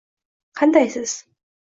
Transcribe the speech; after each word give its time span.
Qandaysiz? 0.61 1.13